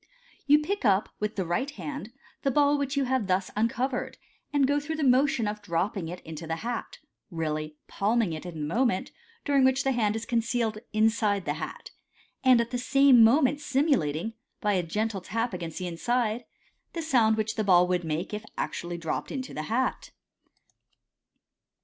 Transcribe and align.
You 0.47 0.57
pick 0.57 0.83
up 0.83 1.09
with 1.19 1.35
the 1.35 1.45
right 1.45 1.69
hand 1.69 2.11
the 2.41 2.49
ball 2.49 2.75
which 2.75 2.97
you 2.97 3.03
have 3.03 3.27
thus 3.27 3.51
uncovered, 3.55 4.17
and 4.51 4.65
go 4.67 4.79
through 4.79 4.95
the 4.95 5.03
motion 5.03 5.47
of 5.47 5.61
dropping 5.61 6.07
it 6.07 6.21
into 6.21 6.47
the 6.47 6.55
hat, 6.65 6.97
really 7.29 7.75
palming 7.87 8.33
it 8.33 8.43
in 8.43 8.55
the 8.55 8.65
moment 8.75 9.11
during 9.45 9.63
which 9.63 9.83
the 9.83 9.91
hand 9.91 10.15
is 10.15 10.23
•8* 10.25 10.25
MODERN 10.25 10.37
MA 10.37 10.39
GIC. 10.39 10.43
concealed 10.43 10.77
inside 10.91 11.45
the 11.45 11.53
hat, 11.53 11.91
and 12.43 12.59
at 12.59 12.71
the 12.71 12.79
same 12.79 13.23
moment 13.23 13.61
simulating, 13.61 14.33
bj 14.63 14.87
gentle 14.87 15.21
tap 15.21 15.53
against 15.53 15.77
the 15.77 15.85
inside, 15.85 16.45
the 16.93 17.03
sound 17.03 17.37
which 17.37 17.53
the 17.53 17.63
ball 17.63 17.87
would 17.87 18.03
make 18.03 18.33
if 18.33 18.43
actually 18.57 18.97
dropped 18.97 19.31
into 19.31 19.53
the 19.53 19.63
hat. 19.69 20.09